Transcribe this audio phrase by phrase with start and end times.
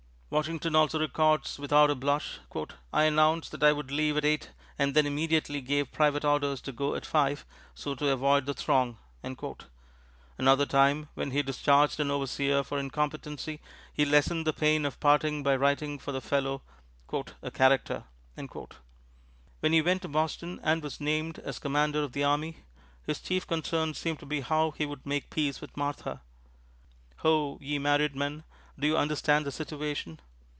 [0.33, 2.39] Washington also records without a blush,
[2.93, 6.71] "I announced that I would leave at 8 and then immediately gave private Orders to
[6.71, 8.97] go at 5, so to avoid the Throng."
[10.37, 13.59] Another time when he discharged an overseer for incompetency
[13.91, 16.61] he lessened the pain of parting by writing for the fellow
[17.41, 18.05] "a Character."
[19.59, 22.59] When he went to Boston and was named as Commander of the Army,
[23.05, 26.21] his chief concern seemed to be how he would make peace with Martha.
[27.17, 27.57] Ho!
[27.61, 28.45] ye married men!
[28.79, 30.19] do you understand the situation?